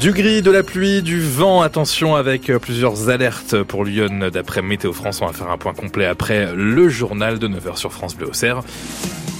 Du 0.00 0.12
gris, 0.12 0.40
de 0.40 0.50
la 0.50 0.62
pluie, 0.62 1.02
du 1.02 1.20
vent, 1.20 1.60
attention 1.60 2.16
avec 2.16 2.48
euh, 2.48 2.58
plusieurs 2.58 3.10
alertes 3.10 3.62
pour 3.64 3.84
Lyon 3.84 4.30
d'après 4.32 4.62
Météo 4.62 4.94
France. 4.94 5.20
On 5.20 5.26
va 5.26 5.34
faire 5.34 5.50
un 5.50 5.58
point 5.58 5.74
complet 5.74 6.06
après 6.06 6.54
le 6.54 6.88
journal 6.88 7.38
de 7.38 7.46
9h 7.46 7.76
sur 7.76 7.92
France 7.92 8.16
Bleu 8.16 8.28
Auxerre. 8.28 8.62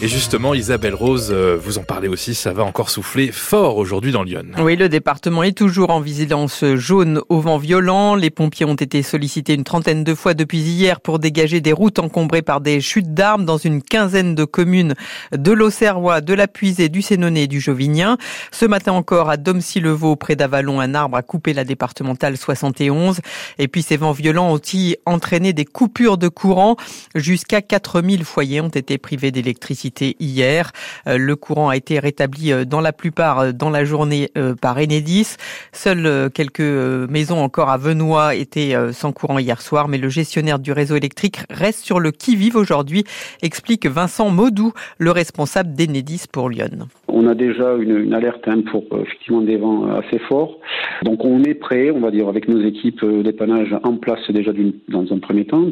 Et 0.03 0.09
justement, 0.09 0.55
Isabelle 0.55 0.95
Rose, 0.95 1.29
euh, 1.31 1.59
vous 1.63 1.77
en 1.77 1.83
parlez 1.83 2.09
aussi, 2.09 2.35
ça 2.35 2.55
va 2.55 2.65
encore 2.65 2.89
souffler 2.89 3.31
fort 3.33 3.77
aujourd'hui 3.77 4.13
dans 4.13 4.23
Lyon. 4.23 4.47
Oui, 4.59 4.75
le 4.75 4.89
département 4.89 5.43
est 5.43 5.53
toujours 5.53 5.91
en 5.91 6.01
vigilance 6.01 6.65
jaune 6.77 7.21
au 7.29 7.41
vent 7.41 7.59
violent. 7.59 8.15
Les 8.15 8.31
pompiers 8.31 8.65
ont 8.65 8.77
été 8.77 9.03
sollicités 9.03 9.53
une 9.53 9.63
trentaine 9.63 10.03
de 10.03 10.15
fois 10.15 10.33
depuis 10.33 10.61
hier 10.61 11.03
pour 11.03 11.19
dégager 11.19 11.61
des 11.61 11.75
routes 11.75 11.99
encombrées 11.99 12.41
par 12.41 12.63
des 12.63 12.81
chutes 12.81 13.13
d'arbres 13.13 13.45
dans 13.45 13.59
une 13.59 13.83
quinzaine 13.83 14.35
de 14.35 14.45
communes 14.45 14.95
de 15.33 15.53
l'Auxerrois, 15.53 16.23
de 16.23 16.33
la 16.33 16.49
Puisée, 16.49 16.89
du 16.89 17.03
Sénonais 17.03 17.43
et 17.43 17.47
du 17.47 17.61
Jovinien. 17.61 18.17
Ce 18.53 18.65
matin 18.65 18.93
encore, 18.93 19.29
à 19.29 19.37
Domcy-le-Vaux, 19.37 20.17
près 20.17 20.35
d'Avalon, 20.35 20.81
un 20.81 20.95
arbre 20.95 21.19
a 21.19 21.23
coupé 21.23 21.53
la 21.53 21.65
départementale 21.65 22.39
71. 22.39 23.21
Et 23.59 23.69
puis 23.69 23.83
ces 23.83 23.99
vents 23.99 24.13
violents 24.13 24.49
ont 24.49 24.55
aussi 24.55 24.97
entraîné 25.05 25.53
des 25.53 25.67
coupures 25.67 26.17
de 26.17 26.29
courant. 26.29 26.77
Jusqu'à 27.15 27.61
4000 27.61 28.25
foyers 28.25 28.63
ont 28.63 28.69
été 28.69 28.97
privés 28.97 29.31
d'électricité 29.31 29.90
hier. 30.21 30.71
Euh, 31.07 31.19
le 31.19 31.37
courant 31.37 31.69
a 31.69 31.77
été 31.77 31.99
rétabli 31.99 32.53
euh, 32.53 32.65
dans 32.65 32.81
la 32.81 32.93
plupart 32.93 33.41
euh, 33.41 33.53
dans 33.53 33.71
la 33.71 33.85
journée 33.85 34.29
par 34.61 34.79
Enedis. 34.79 35.37
Seules 35.73 36.31
quelques 36.33 36.61
maisons 36.61 37.39
encore 37.39 37.71
à 37.71 37.77
Venois 37.77 38.35
étaient 38.35 38.75
sans 38.93 39.13
courant 39.13 39.39
hier 39.39 39.61
soir, 39.61 39.89
mais 39.89 39.99
le 39.99 40.09
gestionnaire 40.09 40.59
du 40.59 40.73
réseau 40.73 40.97
électrique 40.97 41.41
reste 41.51 41.85
sur 41.85 42.01
le 42.01 42.11
qui-vive 42.11 42.57
aujourd'hui, 42.57 43.05
explique 43.43 43.87
Vincent 43.87 44.31
Maudou, 44.31 44.73
le 44.99 45.11
responsable 45.11 45.75
d'Enedis 45.75 46.25
pour 46.33 46.49
Lyon. 46.49 46.89
On 47.09 47.27
a 47.27 47.35
déjà 47.35 47.75
une, 47.77 48.13
alerte 48.15 48.47
hein, 48.47 48.63
pour 48.71 48.85
effectivement 49.01 49.43
des 49.43 49.57
vents 49.57 49.91
assez 49.97 50.19
forts. 50.29 50.59
Donc 51.03 51.25
on 51.25 51.43
est 51.43 51.55
prêt, 51.55 51.91
on 51.91 52.01
va 52.01 52.11
dire, 52.11 52.29
avec 52.29 52.49
nos 52.49 52.61
équipes 52.63 53.05
d'épanage 53.05 53.75
en 53.83 53.97
place 53.97 54.31
déjà 54.31 54.53
dans 54.89 55.13
un 55.13 55.19
premier 55.19 55.47
temps 55.47 55.67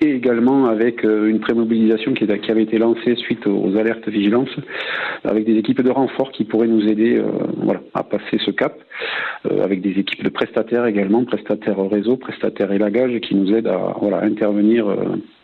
et 0.00 0.10
également 0.10 0.66
avec 0.66 1.04
euh, 1.04 1.28
une 1.28 1.40
prémobilisation 1.40 2.14
qui, 2.14 2.26
qui 2.26 2.50
avait 2.50 2.62
été 2.62 2.78
lancée 2.78 3.16
suite 3.16 3.46
aux 3.46 3.76
alertes 3.76 4.08
vigilance, 4.08 4.50
avec 5.24 5.44
des 5.44 5.56
équipes 5.56 5.82
de 5.82 5.90
renfort 5.90 6.30
qui 6.30 6.44
pourraient 6.44 6.68
nous 6.68 6.86
aider 6.86 7.16
euh, 7.16 7.24
voilà, 7.56 7.80
à 7.94 8.02
passer 8.02 8.38
ce 8.44 8.50
cap, 8.50 8.78
euh, 9.46 9.62
avec 9.62 9.80
des 9.80 9.98
équipes 9.98 10.22
de 10.22 10.28
prestataires 10.28 10.86
également, 10.86 11.24
prestataires 11.24 11.78
réseau, 11.88 12.16
prestataires 12.16 12.72
élagage, 12.72 13.18
qui 13.20 13.34
nous 13.34 13.52
aident 13.52 13.68
à 13.68 13.94
voilà, 14.00 14.22
intervenir 14.22 14.86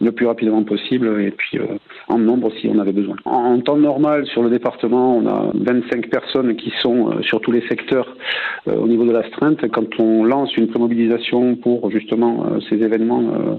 le 0.05 0.13
plus 0.13 0.27
rapidement 0.27 0.63
possible 0.63 1.21
et 1.21 1.31
puis 1.31 1.59
en 2.09 2.19
nombre 2.19 2.51
si 2.61 2.69
on 2.69 2.79
avait 2.79 2.93
besoin. 2.93 3.17
En, 3.25 3.61
temps 3.61 3.77
normal, 3.77 4.27
sur 4.27 4.43
le 4.43 4.51
département, 4.51 5.17
on 5.17 5.27
a 5.27 5.51
25 5.55 6.09
personnes 6.09 6.57
qui 6.57 6.73
sont 6.81 7.23
sur 7.23 7.41
tous 7.41 7.53
les 7.53 7.67
secteurs 7.69 8.17
au 8.67 8.87
niveau 8.87 9.05
de 9.05 9.13
l'astreinte. 9.13 9.69
Quand 9.71 9.99
on 9.99 10.25
lance 10.25 10.57
une 10.57 10.69
prémobilisation 10.69 11.57
pour 11.57 11.91
justement 11.91 12.47
ces 12.69 12.77
événements 12.77 13.59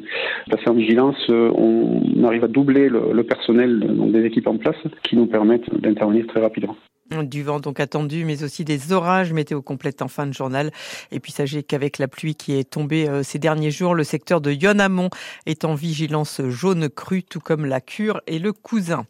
passer 0.49 0.69
en 0.69 0.73
vigilance, 0.73 1.17
euh, 1.29 1.51
on 1.55 2.23
arrive 2.23 2.43
à 2.43 2.47
doubler 2.47 2.89
le, 2.89 3.23
personnel 3.23 3.79
donc 3.79 4.11
des 4.11 4.25
équipes 4.25 4.47
en 4.47 4.57
place 4.57 4.75
qui 5.03 5.15
nous 5.15 5.25
permettent 5.25 5.69
d'intervenir 5.73 6.27
très 6.27 6.41
rapidement. 6.41 6.75
Du 7.11 7.43
vent 7.43 7.59
donc 7.59 7.79
attendu, 7.79 8.25
mais 8.25 8.41
aussi 8.41 8.65
des 8.65 8.91
orages 8.91 9.31
météo 9.31 9.61
complète 9.61 10.01
en 10.01 10.07
fin 10.07 10.25
de 10.25 10.33
journal. 10.33 10.71
Et 11.11 11.19
puis 11.19 11.31
sachez 11.31 11.61
qu'avec 11.61 11.99
la 11.99 12.07
pluie 12.07 12.33
qui 12.33 12.57
est 12.57 12.67
tombée 12.67 13.07
euh, 13.07 13.21
ces 13.21 13.37
derniers 13.37 13.69
jours, 13.69 13.93
le 13.93 14.03
secteur 14.03 14.41
de 14.41 14.51
Yonamont 14.51 15.11
est 15.45 15.65
en 15.65 15.75
vigilance 15.75 16.41
jaune 16.49 16.89
crue, 16.89 17.21
tout 17.21 17.39
comme 17.39 17.65
la 17.65 17.79
Cure 17.79 18.21
et 18.25 18.39
le 18.39 18.53
Cousin. 18.53 19.05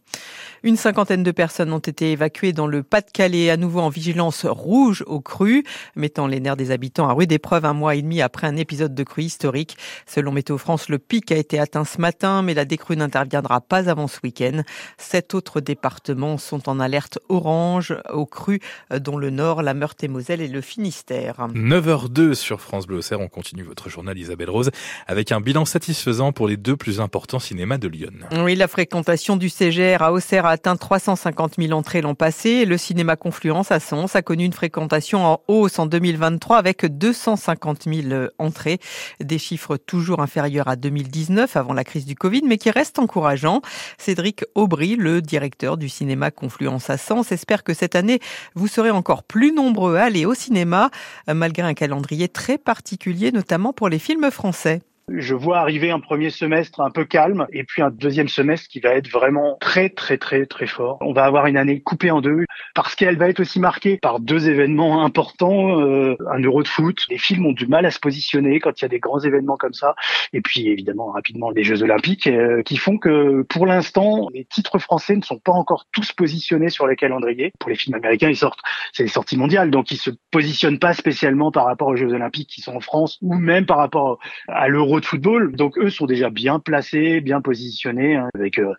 Une 0.64 0.78
cinquantaine 0.78 1.24
de 1.24 1.32
personnes 1.32 1.72
ont 1.74 1.80
été 1.80 2.12
évacuées 2.12 2.54
dans 2.54 2.68
le 2.68 2.84
Pas-de-Calais, 2.84 3.50
à 3.50 3.58
nouveau 3.58 3.82
en 3.82 3.90
vigilance 3.90 4.46
rouge 4.46 5.04
au 5.08 5.22
cru, 5.22 5.64
mettant 5.96 6.28
les 6.28 6.40
nerfs 6.40 6.58
des 6.58 6.72
habitants 6.72 7.08
à 7.10 7.14
rude 7.14 7.32
épreuve 7.32 7.66
un 7.66 7.74
mois 7.74 7.96
et 7.96 8.02
demi 8.02 8.22
après 8.22 8.48
un 8.48 8.56
épisode 8.56 8.96
de 8.96 9.04
crue 9.04 9.24
historique. 9.24 9.78
Selon 10.06 10.32
Météo 10.32 10.58
France, 10.58 10.90
le 10.90 11.00
pic 11.00 11.32
a 11.32 11.38
été 11.38 11.60
atteint 11.60 11.86
ce 11.86 12.00
matin, 12.00 12.42
mais 12.42 12.54
la 12.54 12.66
décrue 12.66 12.98
n'interviendra 12.98 13.62
pas 13.62 13.90
avant 13.90 14.08
ce 14.08 14.20
week-end. 14.24 14.62
Sept 14.98 15.34
autres 15.34 15.62
départements 15.62 16.38
sont 16.38 16.70
en 16.70 16.80
alerte 16.80 17.20
orange 17.30 17.96
au 18.12 18.26
cru, 18.26 18.60
dont 19.00 19.18
le 19.18 19.30
Nord, 19.30 19.62
la 19.62 19.74
Meurthe-et-Moselle 19.74 20.42
et 20.42 20.48
le 20.48 20.62
Finistère. 20.62 21.48
9h02 21.54 22.34
sur 22.34 22.62
France 22.62 22.88
Bleu 22.88 23.02
On 23.20 23.28
continue 23.28 23.64
votre 23.64 23.90
journal 23.90 24.18
Isabelle 24.18 24.50
Rose 24.50 24.72
avec 25.08 25.32
un 25.32 25.42
bilan 25.42 25.66
satisfaisant 25.66 26.32
pour 26.32 26.48
les 26.48 26.58
deux 26.58 26.76
plus 26.76 27.00
importants 27.00 27.40
cinémas 27.40 27.78
de 27.78 27.88
Lyon. 27.88 28.12
Oui, 28.44 28.56
la 28.56 28.68
fréquentation 28.68 29.36
du 29.36 29.50
CGR 29.50 30.02
à 30.02 30.12
Auxerre 30.12 30.45
a 30.46 30.52
atteint 30.52 30.76
350 30.76 31.56
000 31.58 31.72
entrées 31.74 32.02
l'an 32.02 32.16
passé. 32.16 32.66
Le 32.66 32.78
cinéma 32.78 33.16
Confluence 33.16 33.72
à 33.72 33.80
Sens 33.80 34.16
a 34.16 34.22
connu 34.22 34.46
une 34.46 34.54
fréquentation 34.54 35.26
en 35.26 35.42
hausse 35.48 35.80
en 35.80 35.86
2023 35.86 36.58
avec 36.58 36.86
250 36.86 37.84
000 37.84 38.28
entrées. 38.38 38.80
Des 39.20 39.38
chiffres 39.38 39.78
toujours 39.78 40.22
inférieurs 40.22 40.68
à 40.68 40.76
2019 40.76 41.56
avant 41.58 41.74
la 41.74 41.84
crise 41.84 42.06
du 42.06 42.16
Covid, 42.16 42.44
mais 42.46 42.58
qui 42.58 42.72
restent 42.72 43.00
encourageants. 43.00 43.62
Cédric 43.98 44.44
Aubry, 44.56 44.96
le 44.96 45.22
directeur 45.22 45.78
du 45.78 45.90
cinéma 45.90 46.32
Confluence 46.32 46.90
à 46.90 46.98
Sens, 46.98 47.32
espère 47.32 47.64
que 47.64 47.74
cette 47.74 47.96
année, 47.96 48.20
vous 48.56 48.68
serez 48.68 48.92
encore 48.92 49.24
plus 49.24 49.52
nombreux 49.52 49.98
à 49.98 50.04
aller 50.04 50.26
au 50.26 50.34
cinéma, 50.34 50.90
malgré 51.28 51.64
un 51.64 51.74
calendrier 51.74 52.30
très 52.30 52.58
particulier, 52.58 53.32
notamment 53.32 53.74
pour 53.74 53.90
les 53.90 54.00
films 54.00 54.32
français. 54.32 54.82
Je 55.14 55.36
vois 55.36 55.60
arriver 55.60 55.92
un 55.92 56.00
premier 56.00 56.32
semestre 56.32 56.82
un 56.82 56.90
peu 56.90 57.06
calme 57.06 57.46
et 57.54 57.64
puis 57.64 57.84
un 57.84 57.92
deuxième 57.92 58.28
semestre 58.28 58.68
qui 58.68 58.80
va 58.80 58.90
être 58.96 59.08
vraiment 59.08 59.56
très 59.62 59.90
très 59.90 60.18
très 60.18 60.48
très 60.48 60.66
fort. 60.66 60.98
On 61.00 61.14
va 61.14 61.26
avoir 61.26 61.46
une 61.46 61.58
année 61.58 61.80
coupée 61.80 62.10
en 62.10 62.22
deux 62.22 62.46
parce 62.74 62.96
qu'elle 62.96 63.16
va 63.16 63.30
être 63.30 63.40
aussi 63.40 63.60
marquée 63.60 64.00
par 64.02 64.20
deux 64.20 64.50
événements 64.50 65.06
importants, 65.06 65.80
euh, 65.80 66.18
un 66.32 66.40
euro 66.40 66.64
de 66.64 66.68
foot. 66.68 67.06
Les 67.12 67.20
films 67.20 67.46
ont 67.46 67.52
du 67.52 67.68
mal 67.68 67.86
à 67.86 67.92
se 67.92 68.00
positionner 68.00 68.60
quand 68.60 68.82
il 68.82 68.82
y 68.82 68.86
a 68.86 68.88
des 68.88 68.98
grands 68.98 69.20
événements 69.20 69.58
comme 69.58 69.74
ça 69.74 69.94
et 70.34 70.42
puis 70.42 70.70
évidemment 70.70 71.12
rapidement 71.12 71.52
les 71.52 71.64
Jeux 71.64 71.84
olympiques 71.84 72.26
euh, 72.26 72.64
qui 72.64 72.78
font 72.78 72.98
que 72.98 73.44
pour 73.44 73.68
l'instant 73.68 74.30
les 74.34 74.46
titres 74.46 74.80
français 74.80 75.16
ne 75.16 75.22
sont 75.22 75.38
pas 75.38 75.52
encore 75.52 75.86
tous 75.92 76.14
positionnés 76.14 76.70
sur 76.70 76.88
les 76.88 76.96
calendriers. 76.96 77.52
Pour 77.60 77.70
les 77.70 77.76
films 77.76 77.96
américains, 77.96 78.30
ils 78.30 78.38
sortent, 78.38 78.62
c'est 78.92 79.04
les 79.04 79.10
sorties 79.10 79.38
mondiales 79.38 79.70
donc 79.70 79.92
ils 79.92 79.98
se 79.98 80.10
positionnent 80.32 80.80
pas 80.80 80.96
spécialement 80.96 81.52
par 81.52 81.66
rapport 81.66 81.90
aux 81.90 81.96
Jeux 81.96 82.12
olympiques 82.12 82.50
qui 82.50 82.62
sont 82.62 82.76
en 82.76 82.80
France 82.80 83.20
ou 83.22 83.36
même 83.36 83.68
par 83.68 83.78
rapport 83.78 84.18
à 84.48 84.68
l'euro 84.68 84.95
de 85.00 85.06
football. 85.06 85.56
Donc 85.56 85.78
eux 85.78 85.90
sont 85.90 86.06
déjà 86.06 86.30
bien 86.30 86.60
placés, 86.60 87.22
bien 87.22 87.42
positionnés 87.42 88.16
hein, 88.16 88.30
avec 88.36 88.60
euh, 88.60 88.74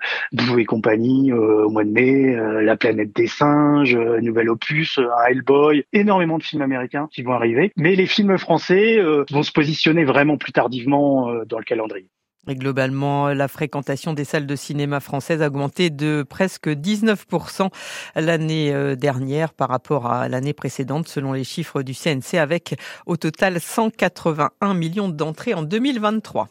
et 0.59 0.65
compagnie 0.65 1.32
euh, 1.32 1.65
au 1.65 1.71
mois 1.71 1.84
de 1.84 1.91
mai, 1.91 2.34
euh, 2.34 2.62
La 2.62 2.77
planète 2.77 3.15
des 3.15 3.27
singes, 3.27 3.94
euh, 3.94 4.21
Nouvel 4.21 4.49
Opus, 4.49 4.99
un 4.99 5.31
Hellboy, 5.31 5.84
énormément 5.93 6.38
de 6.38 6.43
films 6.43 6.62
américains 6.62 7.09
qui 7.10 7.22
vont 7.22 7.32
arriver. 7.32 7.72
Mais 7.77 7.94
les 7.94 8.06
films 8.06 8.38
français 8.38 8.99
vont 9.31 9.43
se 9.43 9.53
positionner 9.53 10.04
vraiment 10.04 10.37
plus 10.37 10.53
tardivement 10.53 11.32
dans 11.47 11.59
le 11.59 11.65
calendrier. 11.65 12.09
Et 12.48 12.54
globalement, 12.54 13.28
la 13.28 13.48
fréquentation 13.48 14.12
des 14.12 14.24
salles 14.24 14.46
de 14.46 14.56
cinéma 14.56 15.00
françaises 15.00 15.42
a 15.42 15.48
augmenté 15.48 15.90
de 15.90 16.24
presque 16.28 16.68
19% 16.68 17.70
l'année 18.14 18.96
dernière 18.96 19.52
par 19.52 19.68
rapport 19.68 20.06
à 20.06 20.28
l'année 20.28 20.52
précédente, 20.52 21.08
selon 21.08 21.32
les 21.32 21.44
chiffres 21.44 21.82
du 21.82 21.94
CNC, 21.94 22.34
avec 22.38 22.78
au 23.06 23.16
total 23.16 23.60
181 23.60 24.74
millions 24.74 25.08
d'entrées 25.08 25.54
en 25.54 25.62
2023. 25.62 26.48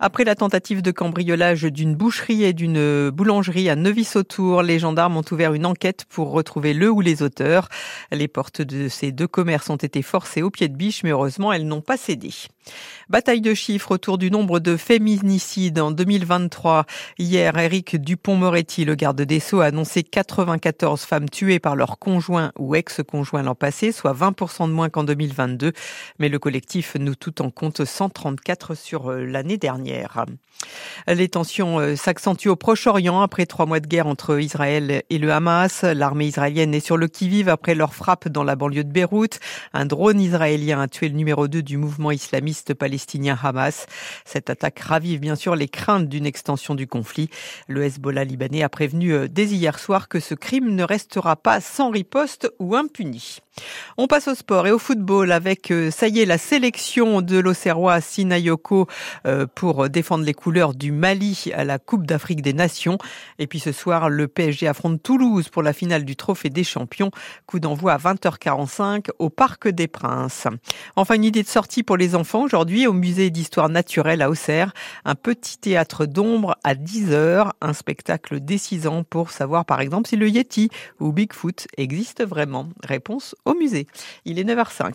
Après 0.00 0.24
la 0.24 0.34
tentative 0.34 0.82
de 0.82 0.90
cambriolage 0.90 1.64
d'une 1.64 1.94
boucherie 1.94 2.44
et 2.44 2.52
d'une 2.52 3.10
boulangerie 3.10 3.68
à 3.68 3.76
Nevis-Autour, 3.76 4.62
les 4.62 4.78
gendarmes 4.78 5.16
ont 5.16 5.24
ouvert 5.30 5.54
une 5.54 5.66
enquête 5.66 6.04
pour 6.08 6.30
retrouver 6.30 6.72
le 6.72 6.90
ou 6.90 7.00
les 7.00 7.22
auteurs. 7.22 7.68
Les 8.12 8.28
portes 8.28 8.62
de 8.62 8.88
ces 8.88 9.10
deux 9.10 9.26
commerces 9.26 9.70
ont 9.70 9.76
été 9.76 10.02
forcées 10.02 10.42
au 10.42 10.50
pied 10.50 10.68
de 10.68 10.76
biche, 10.76 11.02
mais 11.02 11.10
heureusement, 11.10 11.52
elles 11.52 11.66
n'ont 11.66 11.80
pas 11.80 11.96
cédé. 11.96 12.30
Bataille 13.08 13.40
de 13.40 13.54
chiffres 13.54 13.92
autour 13.92 14.18
du 14.18 14.30
nombre 14.30 14.60
de 14.60 14.76
féminicides 14.76 15.80
en 15.80 15.90
2023. 15.90 16.84
Hier, 17.18 17.56
Eric 17.56 17.96
Dupont-Moretti, 17.96 18.84
le 18.84 18.94
garde 18.94 19.22
des 19.22 19.40
Sceaux, 19.40 19.60
a 19.60 19.66
annoncé 19.66 20.02
94 20.02 21.02
femmes 21.02 21.28
tuées 21.28 21.58
par 21.58 21.74
leur 21.74 21.98
conjoint 21.98 22.52
ou 22.58 22.74
ex-conjoint 22.74 23.42
l'an 23.42 23.54
passé, 23.54 23.92
soit 23.92 24.12
20% 24.12 24.68
de 24.68 24.72
moins 24.72 24.90
qu'en 24.90 25.04
2022. 25.04 25.72
Mais 26.18 26.28
le 26.28 26.38
collectif 26.38 26.96
nous 27.00 27.14
tout 27.14 27.40
en 27.42 27.50
compte 27.50 27.84
134 27.84 28.74
sur 28.74 29.10
euh, 29.10 29.24
l'année 29.38 29.56
dernière. 29.56 30.24
Les 31.06 31.28
tensions 31.28 31.78
euh, 31.78 31.94
s'accentuent 31.94 32.48
au 32.48 32.56
Proche-Orient 32.56 33.20
après 33.20 33.46
trois 33.46 33.66
mois 33.66 33.78
de 33.78 33.86
guerre 33.86 34.08
entre 34.08 34.40
Israël 34.40 35.04
et 35.08 35.18
le 35.18 35.32
Hamas. 35.32 35.84
L'armée 35.84 36.26
israélienne 36.26 36.74
est 36.74 36.80
sur 36.80 36.96
le 36.96 37.06
qui-vive 37.06 37.48
après 37.48 37.76
leur 37.76 37.94
frappe 37.94 38.28
dans 38.28 38.42
la 38.42 38.56
banlieue 38.56 38.82
de 38.82 38.90
Beyrouth. 38.90 39.38
Un 39.72 39.86
drone 39.86 40.20
israélien 40.20 40.80
a 40.80 40.88
tué 40.88 41.08
le 41.08 41.14
numéro 41.14 41.46
2 41.46 41.62
du 41.62 41.76
mouvement 41.76 42.10
islamiste 42.10 42.74
palestinien 42.74 43.38
Hamas. 43.40 43.86
Cette 44.24 44.50
attaque 44.50 44.80
ravive 44.80 45.20
bien 45.20 45.36
sûr 45.36 45.54
les 45.54 45.68
craintes 45.68 46.08
d'une 46.08 46.26
extension 46.26 46.74
du 46.74 46.88
conflit. 46.88 47.30
Le 47.68 47.84
Hezbollah 47.84 48.24
libanais 48.24 48.64
a 48.64 48.68
prévenu 48.68 49.12
euh, 49.12 49.28
dès 49.28 49.46
hier 49.46 49.78
soir 49.78 50.08
que 50.08 50.18
ce 50.18 50.34
crime 50.34 50.74
ne 50.74 50.82
restera 50.82 51.36
pas 51.36 51.60
sans 51.60 51.90
riposte 51.90 52.52
ou 52.58 52.74
impuni. 52.74 53.38
On 53.96 54.06
passe 54.06 54.28
au 54.28 54.34
sport 54.34 54.66
et 54.66 54.70
au 54.70 54.78
football 54.78 55.32
avec, 55.32 55.70
euh, 55.70 55.90
ça 55.90 56.08
y 56.08 56.20
est, 56.20 56.26
la 56.26 56.38
sélection 56.38 57.20
de 57.22 57.38
l'Auxerrois 57.38 58.00
Sinayoko 58.00 58.86
euh, 59.26 59.46
pour 59.52 59.88
défendre 59.88 60.24
les 60.24 60.34
couleurs 60.34 60.74
du 60.74 60.92
Mali 60.92 61.50
à 61.54 61.64
la 61.64 61.78
Coupe 61.78 62.06
d'Afrique 62.06 62.42
des 62.42 62.52
Nations. 62.52 62.98
Et 63.38 63.46
puis 63.46 63.60
ce 63.60 63.72
soir, 63.72 64.08
le 64.08 64.28
PSG 64.28 64.68
affronte 64.68 65.02
Toulouse 65.02 65.48
pour 65.48 65.62
la 65.62 65.72
finale 65.72 66.04
du 66.04 66.16
Trophée 66.16 66.50
des 66.50 66.64
Champions. 66.64 67.10
Coup 67.46 67.60
d'envoi 67.60 67.92
à 67.92 67.98
20h45 67.98 69.08
au 69.18 69.30
Parc 69.30 69.68
des 69.68 69.88
Princes. 69.88 70.46
Enfin, 70.96 71.14
une 71.14 71.24
idée 71.24 71.42
de 71.42 71.48
sortie 71.48 71.82
pour 71.82 71.96
les 71.96 72.14
enfants 72.14 72.42
aujourd'hui 72.42 72.86
au 72.86 72.92
musée 72.92 73.30
d'histoire 73.30 73.68
naturelle 73.68 74.22
à 74.22 74.30
Auxerre. 74.30 74.72
Un 75.04 75.14
petit 75.14 75.58
théâtre 75.58 76.06
d'ombre 76.06 76.56
à 76.64 76.74
10h, 76.74 77.50
un 77.60 77.72
spectacle 77.72 78.40
décisant 78.40 79.04
pour 79.04 79.30
savoir 79.30 79.64
par 79.64 79.80
exemple 79.80 80.08
si 80.08 80.16
le 80.16 80.28
Yeti 80.28 80.70
ou 81.00 81.12
Bigfoot 81.12 81.66
existe 81.76 82.24
vraiment. 82.24 82.68
Réponse 82.82 83.34
au 83.48 83.54
musée. 83.54 83.86
Il 84.24 84.38
est 84.38 84.44
9h05. 84.44 84.92